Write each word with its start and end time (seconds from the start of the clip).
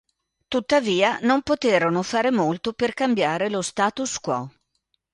Tuttavia, 0.47 1.19
non 1.21 1.43
poterono 1.43 2.01
fare 2.01 2.31
molto 2.31 2.73
per 2.73 2.95
cambiare 2.95 3.51
lo 3.51 3.61
status 3.61 4.17
quo. 4.19 4.51